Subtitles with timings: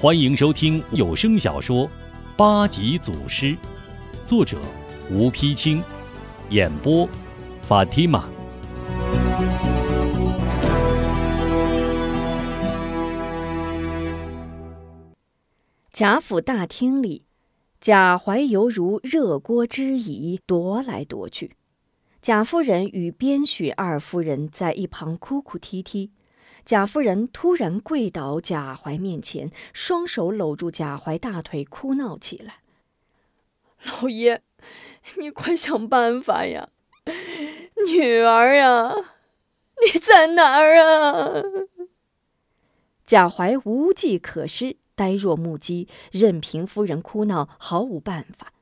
[0.00, 1.86] 欢迎收听有声小说
[2.36, 3.46] 《八级祖师》，
[4.26, 4.60] 作者
[5.10, 5.82] 吴丕清，
[6.50, 7.08] 演播
[7.62, 8.28] 法蒂玛。
[15.90, 17.24] 贾府大厅里，
[17.80, 21.56] 贾怀犹如热锅之蚁，踱来踱去。
[22.20, 26.10] 贾夫人与边许二夫人在一旁哭哭啼啼。
[26.64, 32.60] 贾夫人突然跪倒贾怀面前，双手搂住贾怀大腿，哭闹起来
[33.84, 34.40] ：“老爷，
[35.18, 36.70] 你快想办法呀！
[37.86, 38.94] 女儿呀，
[39.84, 41.42] 你在哪儿啊？”
[43.04, 48.54] 贾怀无计可施，呆若木鸡，任凭夫人哭闹，毫无办法。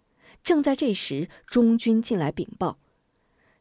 [0.42, 2.78] 正在这时，中军进来禀报：“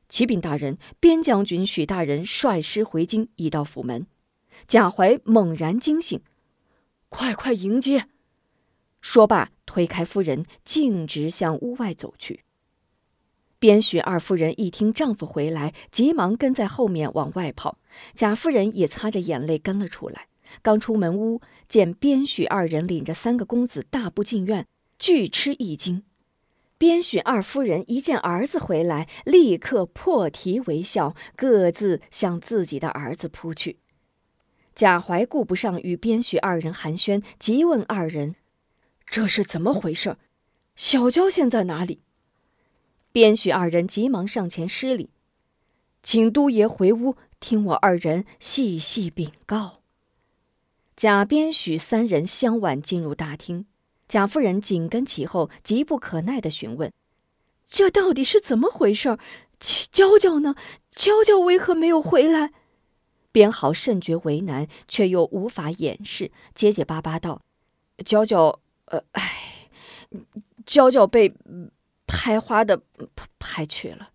[0.10, 4.08] 启禀大人，边将军许大人率师回京，已到府门。”
[4.68, 6.22] 贾怀猛然惊醒，
[7.10, 8.08] 快快迎接！
[9.02, 12.44] 说罢，推开夫人，径直向屋外走去。
[13.60, 17.78] 边许二夫人一听丈夫回来，急忙跟在后面往外跑。
[18.14, 20.28] 贾夫人也擦着眼泪跟了出来。
[20.62, 26.04] 刚出门屋，见边许二人领着三个公子大步进院，俱吃一惊。
[26.78, 33.78] 边许二夫人一见儿子回来，立刻破涕为笑，各自向自己的儿子扑去。
[34.82, 38.34] 贾怀顾不上与边许二人寒暄，急问二人
[39.06, 40.18] ：“这是怎么回事？
[40.76, 42.02] 小娇现在哪里？”
[43.14, 45.12] 边许二人急忙上前施礼
[46.02, 49.84] ：“请都爷回屋，听我二人细细禀告。”
[50.98, 53.68] 贾边许三人相挽进入大厅，
[54.08, 56.92] 贾夫人紧跟其后，急不可耐的询问
[57.70, 59.20] ：“这到底是怎么回事？
[59.60, 60.56] 娇娇呢？
[60.90, 62.54] 娇娇为何没有回来？”
[63.32, 67.42] 边豪甚觉为难，却又无法掩饰，结结巴巴道
[68.06, 69.70] ：“娇娇，呃，唉，
[70.66, 71.34] 娇娇被
[72.06, 72.82] 拍花的
[73.40, 74.12] 拍去了。”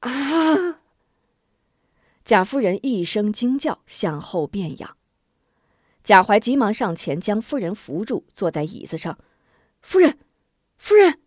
[0.00, 0.80] 啊！
[2.24, 4.96] 贾夫人一声惊叫，向后便仰。
[6.02, 9.18] 贾怀急忙上前将夫人扶住，坐在椅子上。
[9.80, 10.18] 夫人，
[10.76, 11.20] 夫人，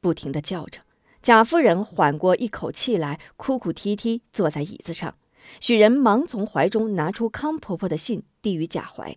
[0.00, 0.80] 不停的叫着。
[1.20, 5.16] 贾夫人缓过一口气来，哭哭啼啼坐在椅子上。
[5.60, 9.16] 许人忙从怀中拿出康婆婆的信，递与贾怀。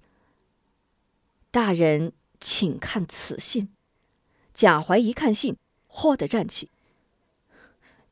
[1.52, 3.70] 大人，请看此信。
[4.54, 6.70] 贾怀一看信，豁地站起。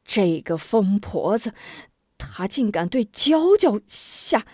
[0.05, 1.53] 这个疯婆子，
[2.17, 4.45] 她竟敢对娇娇下！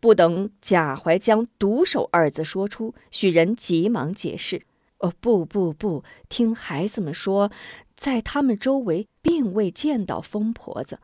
[0.00, 4.66] 不等贾怀将“毒手”二字说出，许人急忙解释
[4.98, 7.52] ：“哦，不不不，听孩子们说，
[7.94, 10.98] 在他们周围并未见到疯婆子。”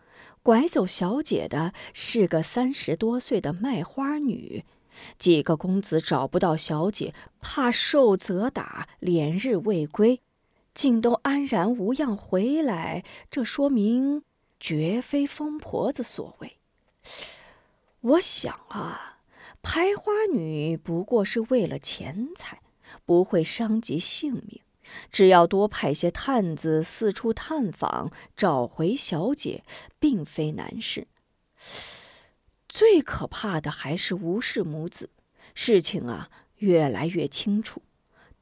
[0.49, 4.65] 拐走小姐的是个三十多岁的卖花女，
[5.19, 10.23] 几个公子找不到小姐，怕受责打，连日未归，
[10.73, 13.05] 竟都安然无恙回来。
[13.31, 14.23] 这说明
[14.59, 16.57] 绝非疯婆子所为。
[18.01, 19.19] 我想啊，
[19.61, 22.63] 拍花女不过是为了钱财，
[23.05, 24.63] 不会伤及性命。
[25.11, 29.65] 只要多派些探子四处探访，找回小姐，
[29.99, 31.07] 并非难事。
[32.69, 35.11] 最可怕的还是吴氏母子，
[35.55, 37.83] 事情啊越来越清楚，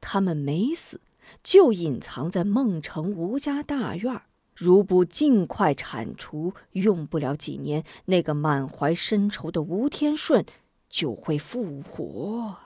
[0.01, 1.01] 他们没死，
[1.43, 4.23] 就隐藏在孟城吴家大院
[4.55, 10.45] 如不尽快铲除，用不了几年，那个满怀深仇的吴天顺
[10.89, 12.59] 就会复活。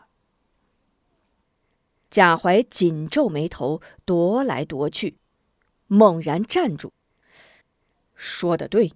[2.11, 5.17] 贾怀紧皱眉头，踱来踱去，
[5.87, 6.93] 猛然站住。
[8.17, 8.93] 说的对，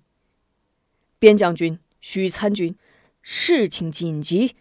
[1.21, 2.77] 边将军、许参军，
[3.23, 4.57] 事情紧急，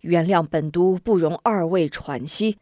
[0.00, 2.58] 原谅本都不容二位喘息。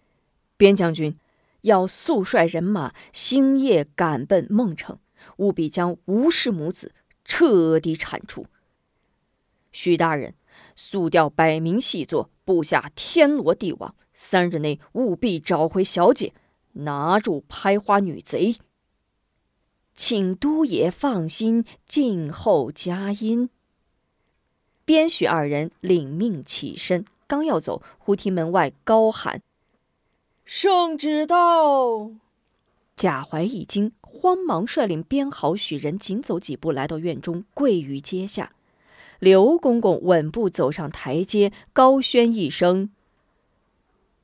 [0.57, 1.19] 边将军
[1.63, 5.01] 要速率人马，星夜赶奔孟城，
[5.39, 6.93] 务必将吴氏母子
[7.25, 8.47] 彻底铲除。
[9.73, 10.35] 许大人。
[10.75, 16.33] 速调百名细作，布下天罗地网，三日内务必找回小姐，
[16.73, 18.57] 拿住拍花女贼。
[19.95, 23.49] 请都爷放心，静候佳音。
[24.85, 29.41] 边许二人领命起身，刚要走，忽听门外高喊
[30.45, 32.11] ：“圣旨到！”
[32.97, 38.53] 贾怀一惊，慌忙率领边豪、许人紧走几步，来到院中，跪于阶下。
[39.19, 42.91] 刘公公稳步走上台阶，高宣一声：“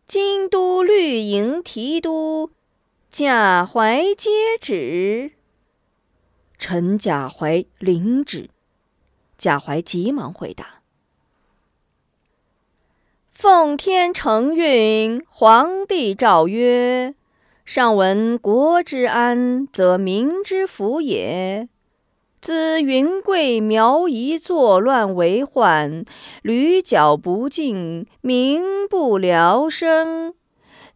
[0.07, 2.51] 京都绿营提督
[3.11, 5.33] 贾怀接旨。”
[6.59, 8.51] 臣贾怀领旨。
[9.39, 10.83] 贾怀急忙回答
[13.33, 17.15] ：“奉天承运，皇帝诏曰
[17.65, 21.71] ：“上闻国之安，则民之福也。
[22.41, 26.05] 自云贵苗夷作乱为患，
[26.43, 30.33] 屡剿不尽，民不聊生。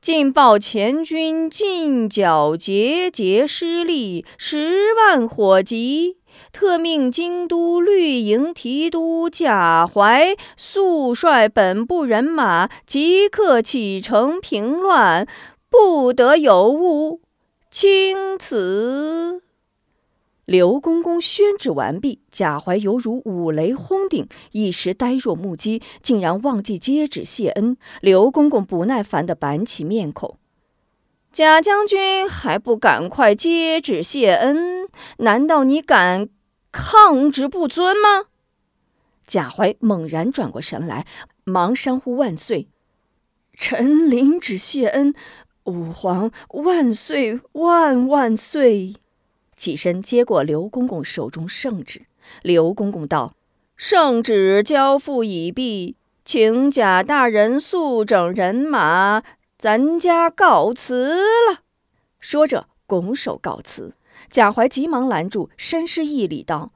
[0.01, 6.17] 晋报前军进剿节节失利，十万火急。”
[6.51, 15.27] 特命京都绿营提督贾怀速率本部人马，即刻启程平乱，
[15.71, 17.21] 不得有误。
[17.71, 19.43] 钦此。
[20.47, 27.77] 刘公公宣旨完毕，贾怀犹如五雷轰顶，一时呆若木鸡，竟然忘记接旨谢恩。
[28.01, 30.37] 刘公公不耐烦地板起面孔
[31.33, 34.89] ：“贾将军还不赶快接旨谢恩？
[35.19, 36.29] 难道你敢？”
[36.71, 38.25] 抗旨不遵吗？
[39.27, 41.07] 贾怀猛然转过神来，
[41.45, 42.69] 忙山呼万岁
[43.57, 45.15] ：“臣领旨谢恩，
[45.65, 48.97] 吾皇万岁万万岁！”
[49.57, 52.07] 起身接过刘公公手中圣旨。
[52.43, 53.35] 刘公公道
[53.77, 59.23] ：“圣旨交付已毕，请贾大人速整人马，
[59.59, 61.17] 咱家告辞
[61.49, 61.61] 了。”
[62.21, 63.95] 说着拱手告辞。
[64.31, 66.73] 贾怀急忙拦住，深施一礼，道：“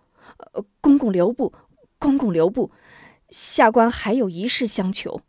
[0.53, 1.55] 呃，公公留步，
[1.99, 2.71] 公公留步，
[3.31, 5.21] 下官还有一事相求。”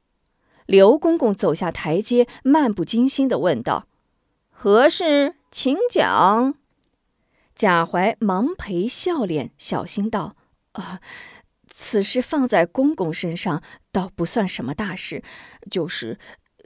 [0.66, 3.88] 刘公公走下台阶，漫不经心地问道
[4.52, 5.36] ：“何事？
[5.50, 6.56] 请讲。”
[7.60, 10.38] 贾怀忙陪笑脸，小心道
[10.72, 11.02] ：“啊，
[11.68, 13.62] 此事放在公公身上，
[13.92, 15.22] 倒不算什么大事，
[15.70, 16.18] 就是……”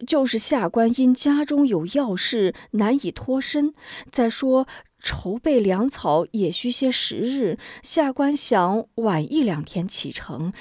[0.06, 3.74] 就是下官因家中有要事，难以脱身。
[4.12, 4.68] 再说
[5.02, 10.54] 筹备粮草也需些时日，下官想晚一两天启程，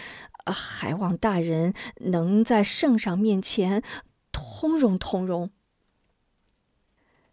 [0.46, 3.82] 还望大人能在圣上面前
[4.30, 5.50] 通融通融。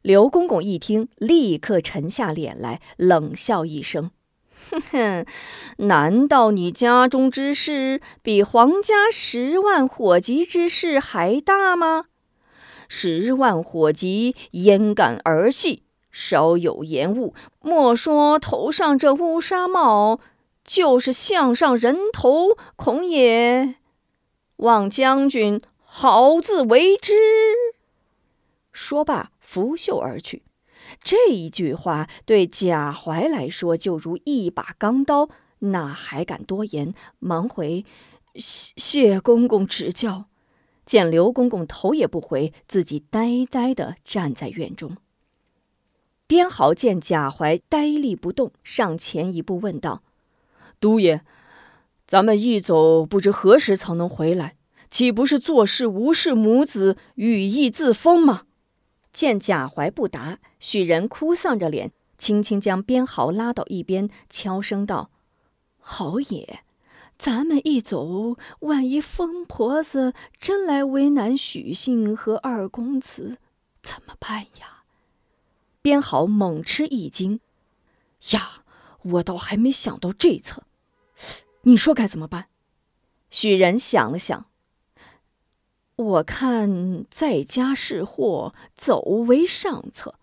[0.02, 4.12] 刘公公一听，立刻沉下脸来，冷笑一声。
[4.72, 5.26] 哼哼，
[5.78, 12.06] 难道你家中之事比皇家十万火急之事还大吗？
[12.88, 15.84] 十万火急焉敢儿戏？
[16.12, 20.20] 稍有延误，莫说头上这乌纱帽，
[20.64, 23.76] 就是项上人头，恐也。
[24.58, 27.14] 望将军好自为之。
[28.74, 30.44] 说罢，拂袖而去。
[31.04, 35.28] 这一句话对贾怀来说就如一把钢刀，
[35.62, 36.94] 哪还敢多言？
[37.18, 37.84] 忙回
[38.36, 40.26] ：“谢谢公公指教。”
[40.86, 44.98] 见刘公公头也不回，自己呆呆地站在院中。
[46.28, 50.04] 边豪见贾怀呆立不动，上前一步问道
[50.80, 51.22] ：“都爷，
[52.06, 54.56] 咱们一走，不知何时才能回来？
[54.92, 58.44] 岂不是做事无视母子，羽翼自封吗？”
[59.12, 65.10] 见贾怀不答，许人哭丧着脸，轻轻将边豪拉到一边，悄声道
[65.80, 66.62] ：“豪爷，
[67.18, 73.38] 咱们一走，万一疯婆子真来为难许信和二公子，
[73.82, 74.84] 怎么办呀？”
[75.82, 77.40] 边豪猛吃一惊
[78.32, 78.64] ：“呀，
[79.02, 80.64] 我倒还没想到这层，
[81.62, 82.48] 你说该怎么办？”
[83.32, 84.49] 许人想了想。
[86.00, 90.16] 我看在家是祸，走为上策，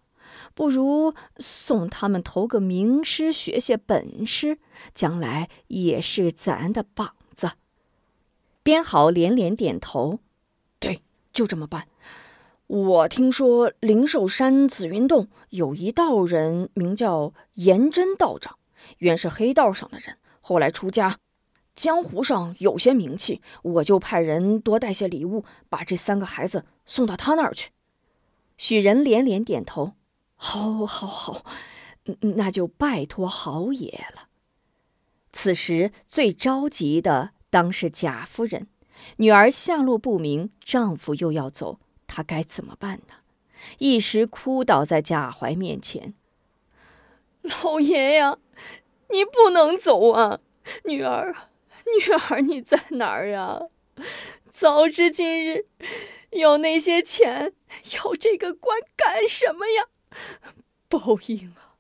[0.55, 4.59] 不如送他们投个名师，学些本事，
[4.95, 7.51] 将来也是咱的膀子。
[8.63, 10.21] 边豪连连点头
[10.81, 11.03] ：“对，
[11.35, 11.89] 就这么办。
[12.69, 18.57] 我听说灵寿山紫云洞有一道人，名叫颜真道长，
[18.97, 21.19] 原是黑道上的人，后来出家。”
[21.77, 27.71] 江湖上有些名气，我就派人多带些礼物，把这三个孩子送到他那儿去。
[28.57, 29.93] 许人连连点头
[30.37, 31.45] ：“好，好，好，
[32.21, 34.29] 那就拜托豪爷了。”
[35.33, 38.69] 此时最着急的当是贾夫人，
[39.19, 43.17] 女儿下落不明，丈夫又要走，她该怎么办呢？
[43.79, 46.15] 一时哭倒在贾怀面前
[47.43, 48.39] ：“老爷呀，
[49.11, 50.41] 你不能走啊，
[50.85, 51.37] 女儿。”
[51.99, 53.63] 女儿，你在哪儿呀？
[54.51, 55.67] 早知今日，
[56.31, 57.53] 有那些钱，
[57.95, 59.87] 要这个官干什么呀？
[60.89, 61.79] 报应啊！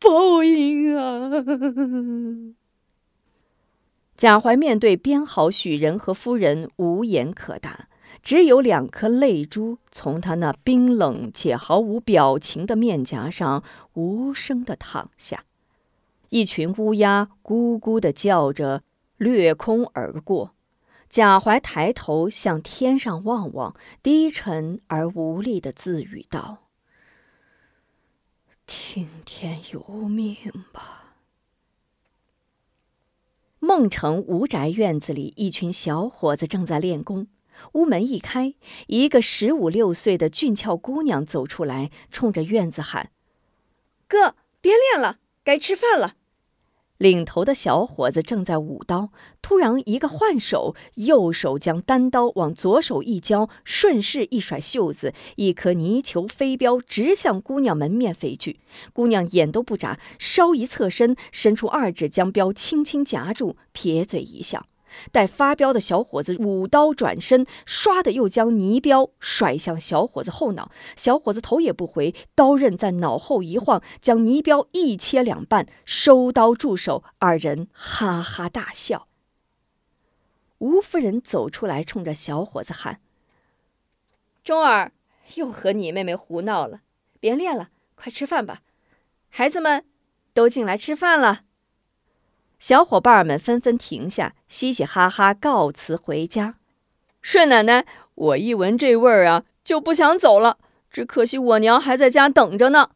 [0.00, 1.30] 报应啊！
[4.16, 7.88] 贾怀面对编好、许人和夫人无言可答，
[8.22, 13.62] 只有两颗泪珠从他那冰冷且毫无表情的面颊上
[13.94, 15.44] 无声的淌下。
[16.30, 18.82] 一群乌鸦咕咕的叫着。
[19.16, 20.54] 掠空而过，
[21.08, 26.68] 贾怀抬头向天上望望，低沉而无力的自语道
[28.66, 30.36] ：“听天由命
[30.72, 31.14] 吧。”
[33.58, 37.26] 孟城吴宅院子里，一群小伙子正在练功。
[37.72, 38.54] 屋门一开，
[38.86, 43.10] 一个十五六岁的俊俏姑娘走出来，冲着院子喊
[44.06, 46.16] ：“哥，别练了，该吃饭了。”
[46.98, 49.10] 领头的小伙子正在舞刀，
[49.42, 58.60] 突然一个换手，右手将单刀往左手一交，顺势一甩袖子，一颗泥球飞镖直向姑娘门面飞去。
[58.92, 64.66] 姑娘眼都不眨，稍一侧身，伸出二指将镖轻轻夹住，撇嘴一笑。
[65.12, 70.70] 待发飙的小伙子舞刀转身，唰的又将泥镖甩向小伙子后脑。
[70.96, 77.04] 小伙子头也不回，刀刃在脑后一晃，将泥镖一切两半，收刀住手。
[77.18, 79.08] 二人哈哈大笑。
[80.58, 83.00] 吴夫人走出来，冲着小伙子喊
[84.42, 84.92] ：“钟儿，
[85.34, 86.80] 又和你妹妹胡闹了，
[87.20, 88.62] 别练了，快吃饭吧。
[89.28, 89.84] 孩子们，
[90.32, 91.42] 都进来吃饭了。”
[92.58, 96.56] 小伙伴们纷纷停下，嘻嘻哈哈告辞回家。
[97.20, 97.84] 顺奶奶，
[98.14, 100.58] 我一闻这味儿啊，就不想走了。
[100.90, 102.90] 只可惜我娘还在家等着呢。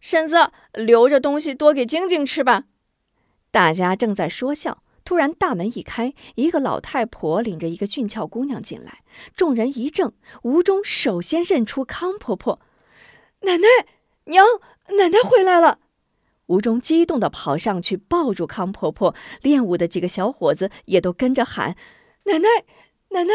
[0.00, 2.64] 婶子，留着东西多给晶晶吃吧。
[3.50, 9.02] 大家正在说笑，突然大门一开，一个老太婆领着一个俊俏姑娘进来。
[9.36, 12.58] 众人一怔，吴中首先认出康婆婆。
[13.42, 13.68] 奶奶，
[14.24, 14.44] 娘，
[14.98, 15.78] 奶奶回来了。
[16.46, 21.76] 吴中激动地跑上去抱住康婆婆，练武的几个小伙子也都跟着喊
[22.24, 22.48] ：“奶奶，
[23.10, 23.32] 奶奶！”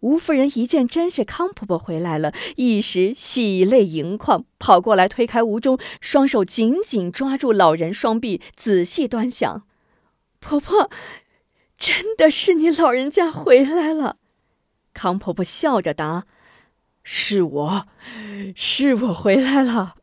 [0.00, 9.62] 吴夫人一见真是康婆婆回来了，一时喜泪盈眶，跑过来推开吴中，双手紧紧抓住老人双臂，仔细端详
[10.40, 10.90] ：“婆婆，
[11.78, 14.18] 真的是你老人家回来了。”
[14.92, 16.26] 康婆婆笑着答
[17.02, 17.86] ：“是我，
[18.54, 19.96] 是我回来了。”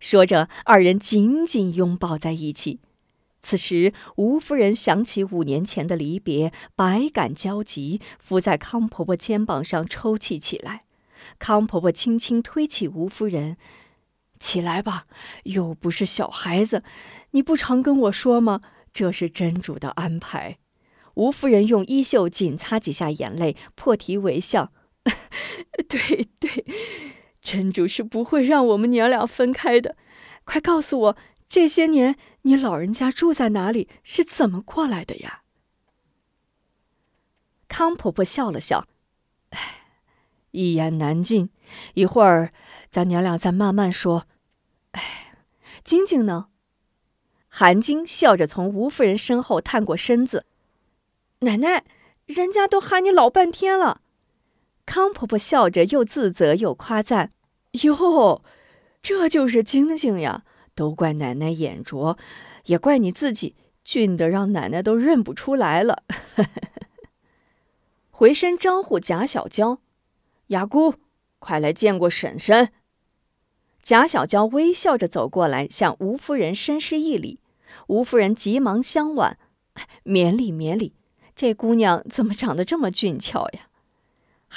[0.00, 2.80] 说着，二人紧紧拥抱在一起。
[3.40, 10.84] 此时，吴夫人想起五年前的离别，百感交集，伏在康婆婆肩膀上抽泣起来。
[11.38, 13.56] 康婆婆轻轻推起吴夫人
[14.40, 15.04] ：“起来吧，
[15.44, 16.82] 又不是小孩子，
[17.30, 18.60] 你不常跟我说吗？
[18.92, 20.58] 这是真主的安排。”
[21.14, 24.72] 吴夫人用衣袖紧擦几下眼泪，破涕为笑
[25.88, 26.64] ：“对 对。”
[27.50, 29.96] 真主是不会让我们娘俩分开的，
[30.44, 31.16] 快告诉我，
[31.48, 35.44] 这些年你老人家住在哪里，是怎么过来的呀？
[37.66, 38.86] 康婆婆笑了笑，
[39.48, 39.86] 唉，
[40.50, 41.48] 一言难尽，
[41.94, 42.52] 一会儿
[42.90, 44.26] 咱娘俩再慢慢说。
[44.90, 45.34] 唉，
[45.82, 46.48] 晶晶呢？
[47.48, 50.44] 韩晶笑着从吴夫人身后探过身子，
[51.38, 51.86] 奶奶，
[52.26, 54.02] 人家都喊你老半天了。
[54.84, 57.32] 康婆婆笑着，又自责又夸赞。
[57.72, 58.42] 哟，
[59.02, 60.44] 这就是晶晶呀！
[60.74, 62.16] 都怪奶奶眼拙，
[62.66, 66.04] 也怪你自己俊的让奶奶都认不出来了。
[68.10, 69.80] 回身招呼贾小娇
[70.48, 70.94] ：“雅姑，
[71.38, 72.70] 快来见过婶婶。”
[73.82, 77.40] 贾小娇微笑着走过来，向吴夫人深施一礼。
[77.88, 79.38] 吴夫人急忙相挽
[80.04, 80.94] ：“免礼，免礼！
[81.34, 83.67] 这姑娘怎么长得这么俊俏呀？”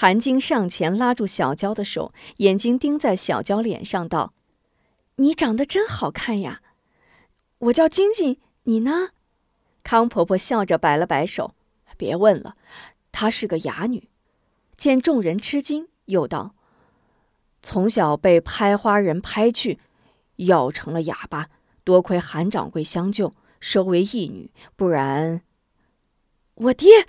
[0.02, 4.34] 韩晶上前拉住小娇的手，眼睛盯在小娇脸上，道
[5.18, 6.64] ：“你长得真好看呀！
[7.60, 9.10] 我叫晶晶，你呢？”
[9.84, 11.54] 康婆婆笑着摆了摆手
[11.98, 12.56] ：“别问了，
[13.12, 14.10] 她是个哑女。”
[14.76, 16.56] 见众人吃惊，又道
[17.62, 19.80] ：“从小被拍花人拍去，
[20.38, 21.48] 咬成了哑巴，
[21.84, 25.44] 多亏韩掌柜相救，收为义女，不然……
[26.56, 27.06] 我爹，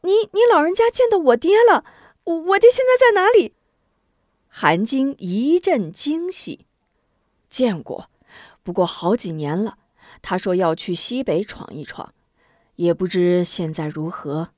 [0.00, 1.84] 你你老人家见到我爹了。”
[2.24, 3.52] 我我爹现在在哪里？
[4.48, 6.64] 韩晶一阵惊喜，
[7.50, 8.08] 见过，
[8.62, 9.78] 不过好几年了。
[10.22, 12.14] 他说要去西北闯一闯，
[12.76, 14.50] 也不知现在如何。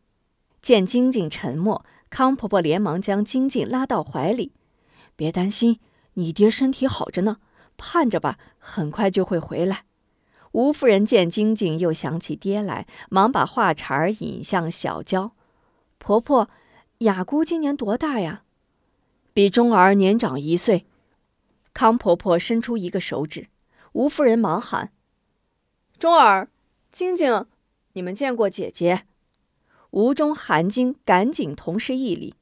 [0.62, 4.52] 见晶晶沉默，康婆婆连忙将晶晶拉到怀里
[5.16, 5.80] ：“别担心，
[6.14, 7.38] 你爹身体好着呢，
[7.76, 9.84] 盼着吧，很快就会回来。”
[10.52, 15.32] 吴夫人见晶晶又想起爹来，忙把话茬引向小娇
[15.98, 16.48] ：“婆婆。”
[16.98, 18.42] 雅姑今年多大呀？
[19.34, 20.86] 比钟儿年长一岁。
[21.74, 23.48] 康婆婆伸出一个手指，
[23.92, 24.92] 吴夫人忙喊
[25.98, 26.48] ：“钟儿，
[26.90, 27.44] 晶晶，
[27.92, 29.04] 你们见过姐姐？”
[29.90, 32.34] 吴中、韩晶赶紧同时一礼：“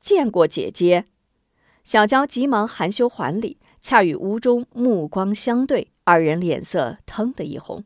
[0.00, 1.06] 见过姐姐。”
[1.82, 7.84] 小娇急忙含羞还礼，恰与吴中目光相对，二人脸色腾的一红。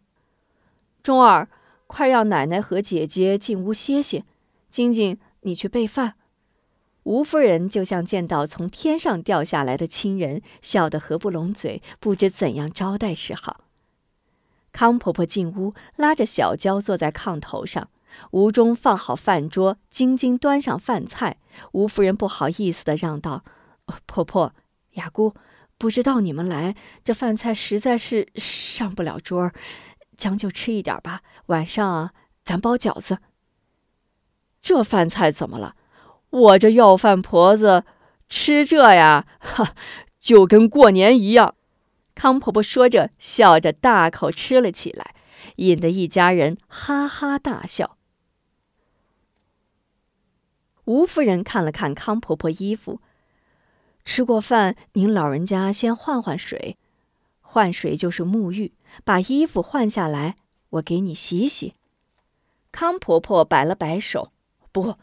[1.02, 1.49] 钟儿。
[1.87, 4.25] 快让奶奶和姐姐进屋歇歇。
[4.68, 6.15] 晶晶，你去备饭。
[7.05, 13.61] 吴夫人就像见到从天上掉下来的亲人，笑得合不拢嘴，不知怎样招待是好。
[14.73, 17.89] 康婆婆进屋，拉着小娇坐在炕头上。
[18.31, 21.39] 吴中放好饭桌，晶晶端上饭菜。
[21.73, 23.45] 吴夫人不好意思地让道
[24.07, 24.55] ：“婆婆、
[24.93, 25.35] 雅姑，
[25.77, 26.75] 不知道你们来，
[27.05, 29.53] 这饭菜实在是上不了桌，
[30.17, 31.23] 将就吃一点吧。
[31.47, 33.19] 晚上咱包饺子。
[34.64, 35.76] 这饭菜怎么了？”
[36.35, 37.85] 我这要饭婆子
[38.28, 39.75] 吃这呀，哈，
[40.18, 41.54] 就跟过年一样。
[42.16, 45.14] 康婆婆说着，笑着大口吃了起来，
[45.56, 47.97] 引得一家人哈哈大笑。
[50.87, 53.00] 吴夫人看了看康婆婆衣服，
[54.04, 56.76] 吃过饭，您老人家先换换水，
[57.40, 58.73] 换水就是沐浴，
[59.04, 60.37] 把衣服换下来，
[60.71, 61.75] 我给你洗洗。
[62.73, 64.33] 康婆婆摆了摆手，
[64.75, 64.99] 不，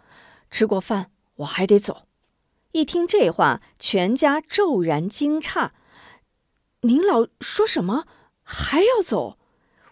[0.51, 1.11] 吃过饭。
[1.35, 2.05] 我还得走。
[2.73, 5.71] 一听这话，全家骤然惊诧
[6.81, 8.05] ：“您老说什么？
[8.43, 9.37] 还要走？”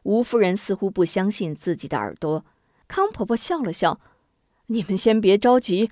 [0.04, 2.46] 吴夫人似乎不相信自己的耳朵。
[2.90, 4.02] 康婆婆笑了笑
[4.68, 5.92] ：“你们先别着急，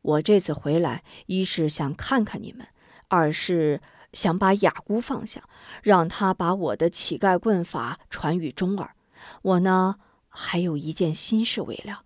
[0.00, 2.68] 我这次回来，一是想看看你们，
[3.08, 5.42] 二是想把雅姑放下，
[5.82, 8.94] 让她把我的乞丐棍法传与钟儿。
[9.42, 9.96] 我呢，
[10.28, 12.04] 还有一件心事未了。”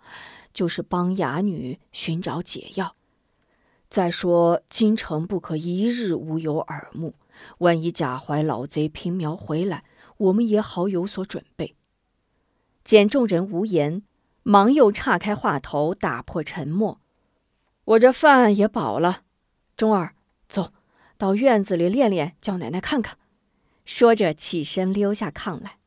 [0.58, 2.96] 就是帮哑女寻找解药。
[3.88, 7.14] 再说京城不可一日无有耳目，
[7.58, 9.84] 万一贾怀老贼平苗回来，
[10.16, 11.76] 我们也好有所准备。
[12.82, 14.02] 见众人无言，
[14.42, 17.00] 忙又岔开话头，打破沉默
[17.94, 19.22] ：“我这饭也饱了，
[19.76, 20.16] 钟儿，
[20.48, 20.72] 走
[21.16, 23.16] 到院子里练练，叫奶奶看看。”
[23.86, 25.78] 说着起身溜下炕来。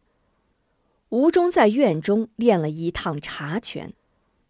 [1.10, 3.94] 吴中在院中练了一趟茶拳。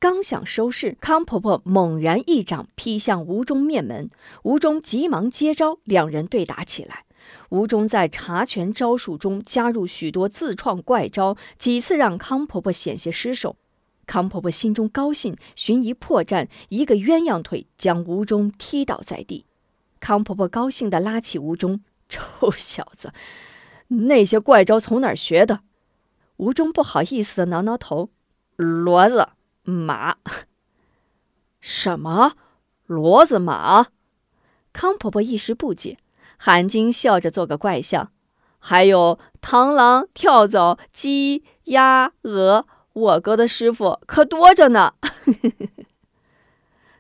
[0.02, 4.10] 刚想收势，康婆婆猛然一掌劈向吴中面门，
[4.42, 7.06] 吴中急忙接招，两人对打起来。
[7.50, 13.58] 吴中在查拳招数中加入许多自创怪招，几次让康婆婆险些失手。
[14.08, 19.46] 康婆婆心中高兴，寻一破绽，一个鸳鸯腿将吴中踢倒在地。
[20.00, 23.14] 康婆婆高兴地拉起吴中：“臭小子，
[23.90, 25.60] 那些怪招从哪儿学的？”
[26.38, 28.10] 吴中不好意思地挠挠头
[28.58, 29.30] ：“骡子。”
[29.64, 30.16] 马？
[31.60, 32.34] 什么？
[32.88, 33.88] 骡子马？
[34.74, 35.98] 康婆婆一时不解，
[36.38, 38.12] 韩晶笑着做个怪相。
[38.58, 44.94] 还有螳螂、跳蚤、鸡、鸭、鹅，我哥的师傅可多着呢。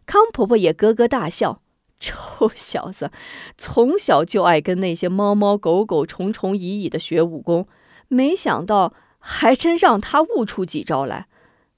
[0.05, 1.61] 康婆婆也咯咯大笑
[1.99, 3.11] ：“臭小子，
[3.57, 7.67] 从小就爱跟那些猫猫狗狗、虫虫蚁蚁的学武功，
[8.07, 11.27] 没想到还真让他悟出几招来。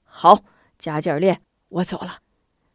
[0.04, 0.44] 好。”
[0.84, 2.18] 加劲儿练，我走了。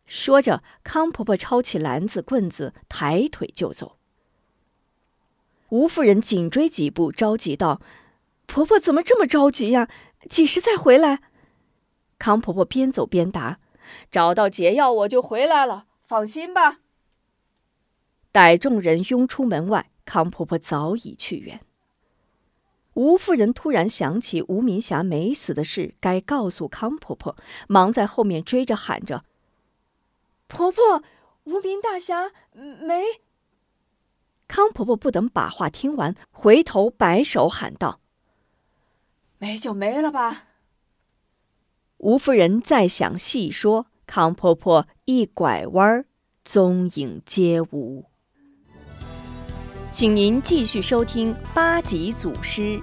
[0.08, 3.98] 说着，康婆婆抄起篮子、棍子，抬腿就走。
[5.70, 7.80] 吴夫人紧追几步，着急道
[8.48, 9.88] ：“婆婆怎么这么着急呀？
[10.28, 11.22] 几时再回来？”
[12.18, 13.60] 康婆婆边走边答
[14.10, 15.86] ：“找到解药，我就回来了。
[16.02, 16.80] 放心吧。”
[18.34, 21.62] 待众人拥出门外，康婆婆早已去远。
[23.00, 27.38] 吴夫人突然想起吴明霞没死的事，该告诉康婆婆，
[27.70, 29.24] 忙在后面追着喊着
[30.48, 31.02] ：“婆婆，
[31.46, 33.06] 无名大侠没。”
[34.50, 38.02] 康婆婆不等把话听完，回头摆手喊道
[39.40, 40.48] ：“没就没了吧。”
[42.00, 46.04] 吴夫人再想细说，康婆婆一拐弯，
[46.44, 48.09] 踪影皆无。
[49.92, 52.80] 请您继续收听八级祖师。